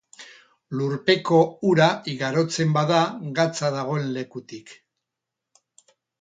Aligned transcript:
Lurpeko 0.77 1.41
ura 1.71 1.89
igarotzen 2.13 2.73
bada 2.79 3.03
gatza 3.41 3.71
dagoen 3.77 4.09
lekutik. 4.17 4.75